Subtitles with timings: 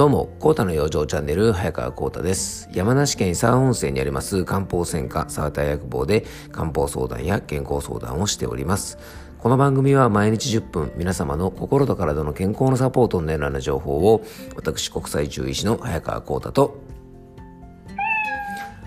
[0.00, 2.70] どうも、コータの養生チャンネル、早川コータです。
[2.72, 8.96] 山梨県伊沢温泉にあります漢方専科沢田薬房で漢方相談や健康相談をしております。
[9.36, 14.24] この番組は毎日10分、皆様の心と体の健康のサポートを狙う情報を、
[14.56, 16.78] 私、国際中医師の早川コータと、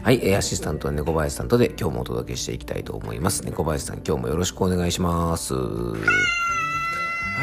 [0.02, 3.46] はい、アシスタントの猫林さんとで今日もお届けしていきたいと思います。
[3.46, 5.54] 猫林さん、今日もよろしくお願いします。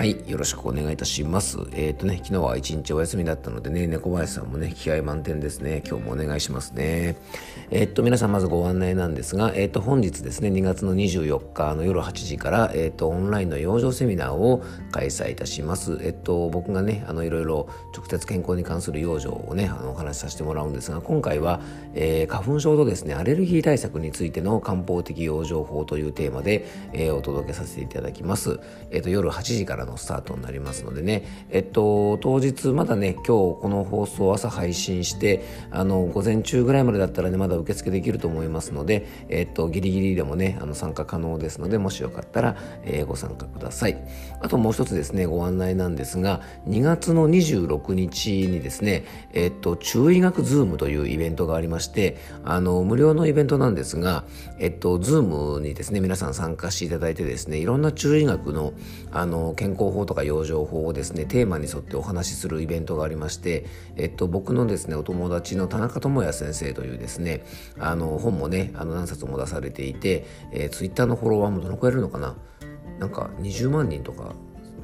[0.01, 0.17] はい。
[0.27, 1.59] よろしくお願いいたします。
[1.73, 5.83] えっ、ー、とね、昨日は一日お休みだったのでね、猫林さんもね、気合満点ですね。
[5.87, 7.19] 今日もお願いしますね。
[7.71, 15.99] えっ、ー、と、皆さんまずご案内なんですが、えっ、ー、と、本日ですね、2月の24日の夜8時から、えっ、と、オンラインの養生セミナーを開催いたします。
[16.01, 21.61] えっと、僕がね、あの、いろいろ直接健康に関する養生をね、あの、お話しさせてもらうんですが、今回は、
[21.95, 26.65] え花粉症とですね、アレルギー対策についての漢方的養生法というテーマで、
[26.95, 28.61] えお届けさせていただきます。
[28.91, 30.81] えっと、夜8時からのスタートになります。
[30.85, 43.99] のでね、えっと、当日まだね、今日この放送朝配信して、あの、午前中ぐらいまでだったらね、まだ受付できると思いますので、えっと、ギリギリでもね、あの、参加可能ですので、もしよかったら、えー、ご参加ください。
[44.41, 54.25] あともう一つですね、ご案内なんですが、2月の26日にですね、えっと、中医学ズームというイベントがありまして、あの、無料のイベントなんですが、
[54.59, 58.73] えっと、ズームにですね、皆さん参加していただいてですね、いろんな中医学の、
[59.11, 67.45] あの、健康法とか養生情報をですねテーマに沿ってお話しするイベントがありまして、えっと、僕のですねお友達の田中智也先生というですね
[67.79, 72.37] あの本もねあの何冊も出されていて、えー、ツイッターのフォロワーもどのくらいいるのかな？
[72.99, 74.35] なんか20万人とか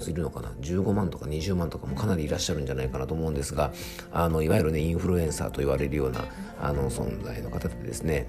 [0.07, 3.73] いるのかな？15万とか20万とかもかなりいらっしゃるんじゃないかなと思うんですが
[4.13, 6.25] あのいわゆるねインフルエンサーと言われるような
[6.61, 8.29] あの存在の方でですね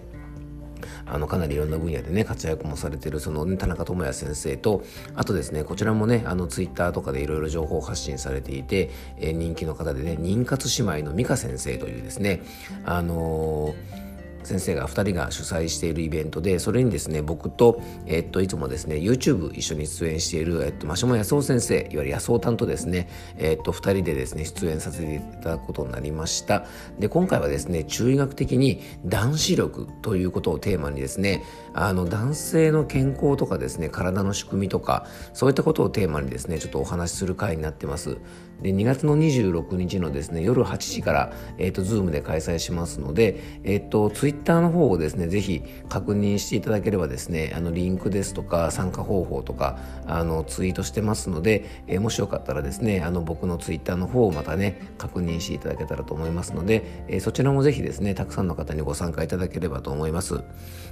[1.06, 4.84] あのかなりいろんな分野でね活躍もされてるその、ね、田中智也先生と
[5.16, 12.42] あとですねこちらもねあのツイッターとかでいろいろ情報発信されていて、えー、人気の方でね妊活姉妹の美香先生というですね
[12.86, 14.07] あのー
[14.48, 26.66] 先生が2人が主催しているイベントでそれにですね僕と、えっと、いつもですね YouTube 一緒に出演している、えっと、マシモ康夫先生いわゆる康夫担とですね、えっと、2人でですね出演させていただくことになりました。
[26.98, 31.44] で今回はですね中医学的に男子力ということをテーマにですね
[31.74, 38.18] あの男性の健康とかですね体の仕組みとかそういったことをテーマにですねちょっとお話しする回になってます。
[38.62, 60.42] で2月の26日のですね夜8時から、えっと、ズームで開催しますので、えっと、ツイッターの方をですね、ぜひ確認していただければですね、あの、リンクですとか、参加方法とか、あの、ツイートしてますので、えー、もしよかったらですね、あの、僕のツイッターの方をまたね、確認していただけたらと思いますので、えー、そちらもぜひですね、たくさんの方にご参加いただければと思います。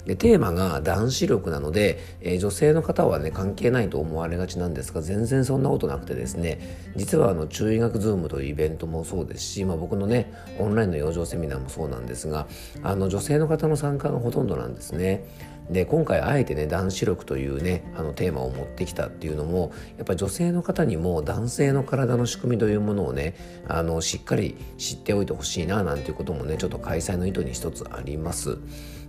[0.06, 6.59] で、テーマが男子力なので、えー、女性の方はね、関係ないと思われがちなんですが、全然そんなことなくてですね、
[6.96, 12.48] 実はあの、中医学ズームというイベントもそうですし、まあ、僕のね、オンラインの養生セミナーもそうなんですが、
[12.84, 15.24] あの、女性の方の参加がほとんどなんですね。
[15.70, 23.34] で今回あえてね男子力というねあのテーマを持ってきたっていうのもやっぱ女性の方にも男性の体の仕組みというものをね
[23.68, 28.60] あのしっかり知っておいてほしいななんていうこともねちょっと開催の意図に一つあります。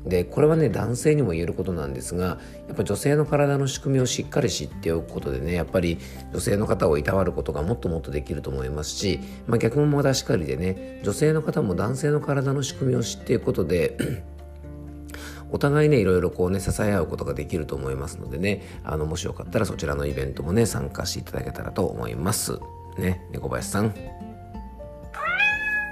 [0.07, 5.99] でこれはね男性にも言えることなんですがやっぱ女性の体の仕組みをしっかり知っておくことでねやっぱり
[6.33, 13.97] 女性の方をいたわることがもっともっとできると思いますし、まあ、逆もまたしかりでね女性の方も男性の体の仕組みを知っていくことで
[15.51, 22.59] お互いねいろいろこうね支え合うことができると思いますのでねあのもしよかったらそちらのイベントもね参加していただけたらと思います。
[22.99, 23.95] ね猫林さん。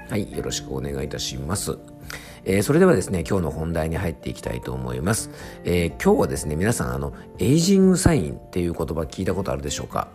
[0.09, 1.77] はいよろしくお願いいたします。
[2.45, 5.31] えー、それではですね、今日の本題に入っていきたいと思います。
[5.63, 10.07] えー、今日はですね、皆さん、あの、エイジングサインっていう言葉聞いたことあるでしょうか？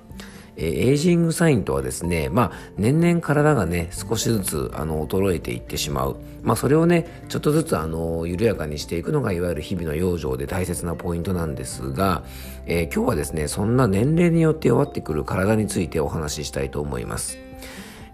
[0.56, 6.16] えエイジングサインとはですね、まあ、年々体がね、少しずつ、あの、衰えていってしまう。
[6.42, 12.24] まあ、それをね、ちょっとずつ、あの、緩やかにしていくのが、いわゆる日々の養生で大切なポイントなんですが、
[12.66, 17.38] えー、今日はですね、そんな年齢によって弱ってくる体についてお話ししたいと思います。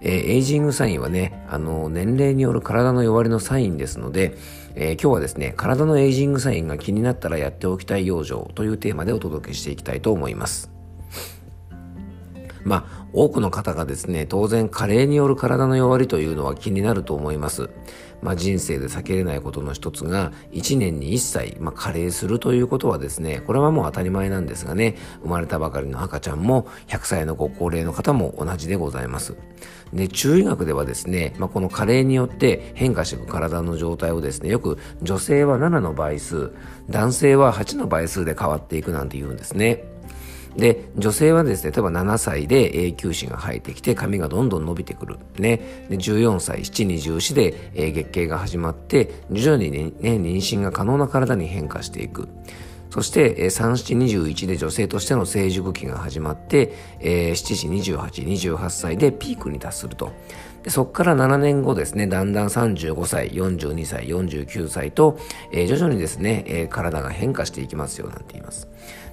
[0.06, 4.36] えー、エイジングサインはね、あの、年齢による体の弱りのサインですので、
[4.76, 10.70] えー、今日はですね、体のエイジングサインが気になったらやっておきたい養生というテーマでお届けしていきたいと思います。
[12.62, 17.70] まあ、多くの方がですね、当然加齢による体の弱りというのは気になると思います。
[18.22, 29.36] まあ、人生で避けれないことの一つが、1年に1歳、まあ、加齢するということはですね、これはもう当たり前なんですがね、生まれたばかりの赤ちゃんも、100歳のご高齢の方も同じでございます。
[29.92, 36.52] で、中医学ではですね、まあ、この加齢によって変化していく体の状態をですね、よく女性は7の倍数、
[36.90, 39.84] 男性は8の倍数で変わっていくなんて言うんですね。
[40.56, 45.18] で、女性はですね、例えば7歳で永久歯が生えてきて髪がどんどん伸びてくる。
[45.38, 45.86] ね。
[45.88, 52.28] で、14歳、7、20子で、月経が始まって、徐々にね、妊娠が可能な体に変化していく。
[52.90, 60.12] そして、えー、3、7、21で女性としての成熟期が始まって、えー、7時28、28歳でピークに達すると。
[60.68, 65.18] そこから7年後ですね、だんだん35歳、42歳、49歳と、
[65.52, 68.68] えー、徐々にですね、えー、体が変化していきますよ、なんて言います。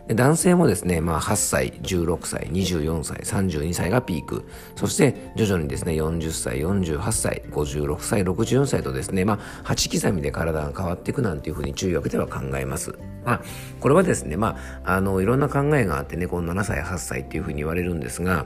[0.07, 4.45] で男性もですね、まあ、8歳、16歳、24歳、32歳がピーク。
[4.75, 12.97] そして徐々にですね、40歳、48歳、56歳、64歳とですね、まあ、8刻みで体が変わっていくなんていうふうに中学では考えます。
[13.23, 13.41] まあ、
[13.79, 18.45] これはですね、まあ、あの、いろんな考えがあってね、この7歳、8歳っていうふうに言われるんですが、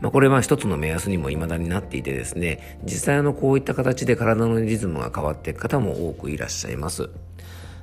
[0.00, 7.10] まあ、これは一つの目安にも未だになっていてですね、実際のこういった形で体のリズムが変わっていく方も多くいらっしゃいます。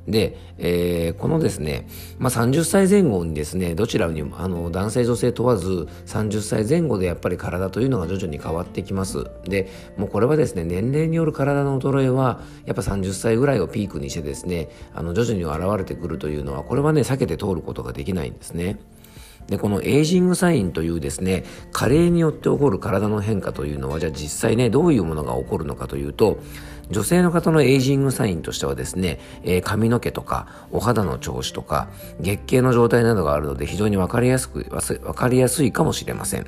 [0.07, 1.87] で、えー、このですね、
[2.19, 9.25] まあ、30歳前後にですね、どちらにも、あの、男性女性問わず、30歳前後でやっぱり体というのが徐々に変わってきます。
[9.45, 18.77] で、もうこれはですね、年齢による体の衰えは、やっぱ30歳ぐらいをピークにしてですね、あの、徐々に現れてくるというのは、これはね、避けて通ることができないんですね。
[19.47, 26.39] で、このエイジングサインというですね、加齢によって起こる体の変化というのは、じゃあ実際ね、どういうものが起こるのかというと、
[26.89, 31.87] 女性の方のエイジングサインとしてはですね、えー、髪の毛とか、お肌の調子とか、
[32.19, 34.67] 月経の状態などがあるので非常にわかりやすく、
[35.03, 36.45] わかりやすいかもしれません。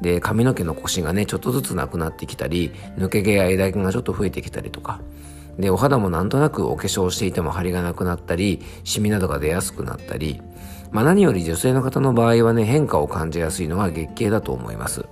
[0.00, 5.00] で、髪の毛のコシがね、ちょっとずつなくなってきたり、抜け毛や枝毛がちょっと増えてきたりとか、
[5.58, 10.40] で、お肌もなんとなくお化粧していても張りがなくなったり、シミなどが出やすくなったり、
[10.90, 15.06] まあ、何より女性の方の場合はね、変化を感じやすいのが月経だと思います。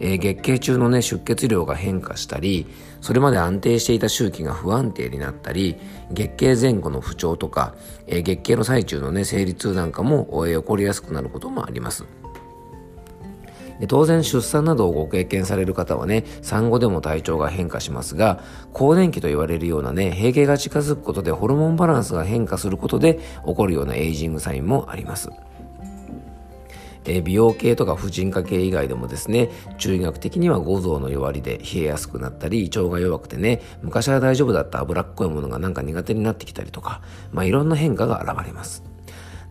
[0.00, 2.66] えー、月経中のね、出血量が変化したり、
[3.00, 5.76] それまで安定していた周期が不安定になったり、
[6.10, 7.74] 月経前後の不調とか、
[8.06, 12.04] えー、月経の最中のね、生理痛なんかも、え、起こりやすくなることもあります。
[13.88, 18.40] 当然出産などをご経験される方はね、産後でも体調が変化しますが、
[18.72, 25.30] 更年期と言われるようなね、閉経が近づくことでホルモンバランスが変化することで起こるようなエイジングサインもあります。
[27.06, 38.93] え美容系とか婦人科系以外でもですね、中医学的には五臓の弱りで冷えやすくなったり、胃腸が弱くてね、昔は大丈夫だった脂っこいものがなんか苦手になってきたりとか、まあいろんな変化が現れます。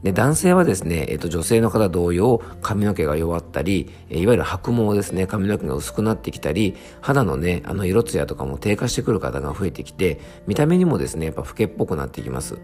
[0.04, 12.60] で、男性はですね、えっ、と、女性の方同様、髪の毛が弱ったり、いわゆる白毛ですね、髪の毛が薄くなってきたり、肌のね、あの、色艶とかも低下してくる方が増えてきて、見た目にもですね、やっぱ老けっぽくなってきます。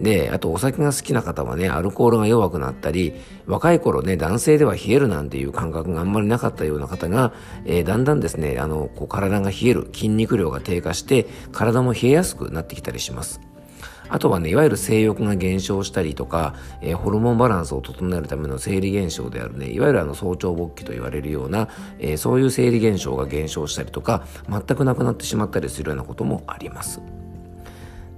[0.00, 3.14] で、あとお酒が好きな方はね、アルコールが弱くなったり、
[3.46, 7.32] 若い頃ね、男性では冷えるなんていう感覚があんまりなかったような方が、
[7.64, 13.51] えー、だんだんですね、あの、こう体が冷える、筋肉量が低下して、体も冷えやすくなってきたりします。
[14.12, 21.68] あとはね、いわゆる性欲が減少したりとか、えー、ホルモンバランスを整えるための生理現象であるね、いわゆるあの早朝勃起と言われるような、
[21.98, 27.00] えー、そういう生理現象が減少したりとか、全くなくなってしまったりするようなこともあります。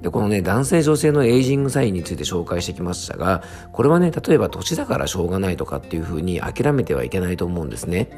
[0.02, 8.10] で、このね、男性女性のエイジングサインについて紹介してきましたが、これはね、例えば年だからしょうがないとかっていうふうに諦めてはいけないと思うんですね。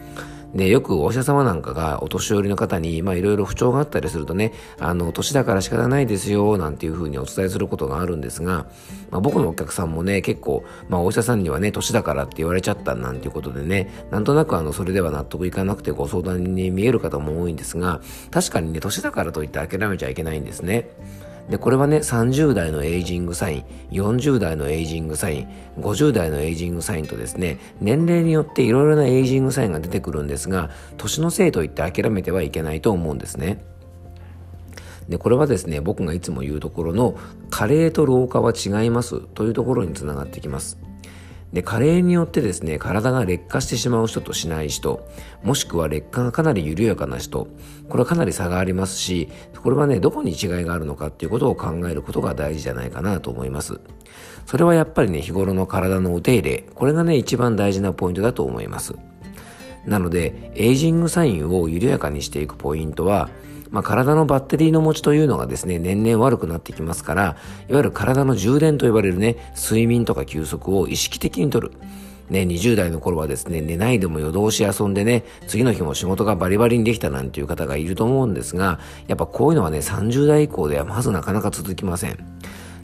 [0.56, 8.66] で、よくお医者様なんかがお年寄りの方に、まあいろいろ不調があったりするとね、あの、年だから仕方ないですよ、なんていうふうにお伝えすることがあるんですが、
[9.10, 20.88] まあ僕のお客さんもね、結構、まあお医者さんにはね、年だからって言われちゃったなんていうことでね、なんとなくあの、それでは納得いかなくてご相談に見える方も多いんですが、確かにね、年だからといって諦めちゃいけないんですね。
[21.50, 25.48] で、これはね、30代のエイジングサイン、40代のエイジングサイン、
[25.78, 33.64] 50代のエイジングサインとですね、年齢によっていろいろなエイジングサインが出てくるんですが、年のせいと言って諦めてはいけないと思うんですね。
[35.08, 37.16] で、これはですね、僕がいつも言うところの、
[37.50, 40.78] 加齢と老化は違いますというところにつながってきます。
[41.56, 45.08] で、加齢によってですね、体が劣化してしまう人としない人、
[45.42, 47.48] もしくは劣化がかなり緩やかな人、
[47.88, 49.30] これはかなり差がありますし、
[49.62, 53.80] これはね、どこに違いがあるのかっていうことを考えることが大事じゃないかなと思います。
[54.44, 58.92] それはやっぱりね、日頃の体のお手入れ、これがね、一番大事なポイントだと思います。
[59.86, 63.30] なので、エイジングサインを緩やかにしていくポイントは、
[63.70, 67.36] まあ、体のバッテリーの持ちというのがですね、年々悪くなってきますから、
[67.68, 71.72] いわゆる体の充電と呼ばれるね、睡眠とか休息を意識的にとる。
[72.30, 82.18] ね、20代の頃はですね、寝ないでも夜通し遊んでね、次の日も仕事がバリバリにできたなんていう方がいると思うんですが、やっぱこういうのはね、30代以降ではまずなかなか続きません。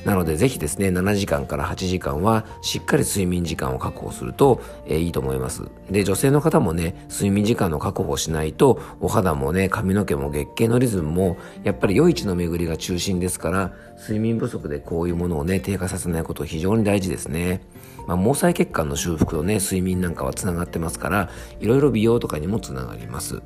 [0.04, 5.62] なのでぜひですね、7時間から8時間はしっかり睡眠時間を確保すると、えー、いいと思います。
[5.90, 17.60] で、女性の方もね、睡眠時間の確保しないと、お肌もね、髪の毛も月経のリズムも、やっぱり良い血の巡りが中心ですから、睡眠不足でこういうものをね、低下させないこと非常に大事ですね。
[18.08, 21.30] まあ、毛細血管の修復とね、睡眠なんかはつながってますから、
[21.60, 23.40] いろいろ美容とかにもつながります。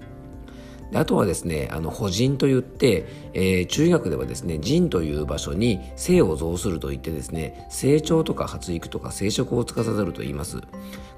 [0.90, 10.58] であとはですね、あの、補人といって、えー、中学ではですね、腎という場所に性を増するといってですね、成長とか発育とか生殖を司ると言います。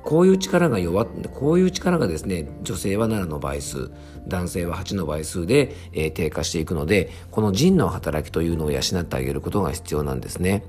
[0.04, 3.90] こういう力が弱っ、こういう力がですね、女性は7の倍数、
[4.26, 10.64] 男性は8の倍数で、えー、低下していくので、この腎の働きというのを養ってあげることが必要なんですね。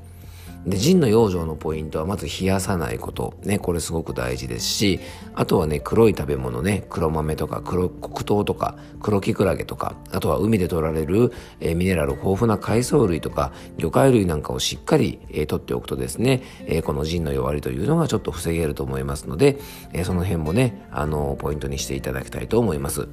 [0.66, 3.34] で、腎の養生のポイントはまず冷やさないこと。
[3.44, 5.00] ね、これすごく大事ですし、
[5.34, 19.60] あとはね、黒い食べ物ね、黒豆とか黒黒糖とか黒キクラゲとか、あとは海で取られる、えー、ミネラル豊富な海藻類とか魚介類なんかをしっかり、えー、取っておくとですね、えー、この腎の弱りというのがちょっと防げると思いますので、
[19.94, 23.08] えその辺もね、あの、ポイントにしていただきたいと思います。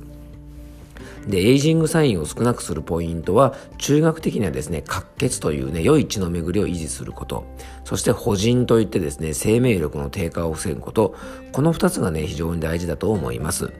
[1.27, 7.45] で、エイジングサインを少なくするポイントは、中学的にはですね、滑血というね、良い血の巡りを維持すること。
[7.85, 11.15] そして、補人といってですね、生命力の低下を防ぐこと。
[11.53, 13.73] この2つがね、非常に大事だと思います。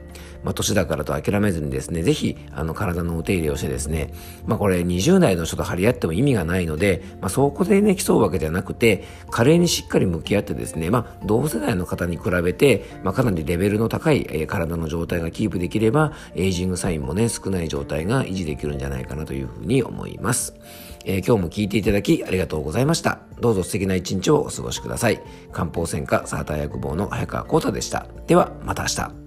[0.47, 4.13] まあ、年だからと諦めずにですね、ぜひ、あの、体のお手入れをしてですね、
[4.45, 20.55] まあ、これ20代の人と張り合っても意味がないので、まあ、そこでね、競うわけじゃなくて、加齢にしっかり向き合ってですね、まあ、同世代の方に比べて、まあ、かなりレベルの高い、えー、体の状態がキープできれば、エイジングサインもね、少ない状態が維持できるんじゃないかなというふうに思います。
[21.03, 23.19] えー、今日も聞いていただきありがとうございました。
[23.41, 25.21] どうぞ素敵な一日をお過ごしください。
[25.51, 28.07] 漢方専科サーター薬房の早川幸太でした。
[28.27, 29.26] では、また明日。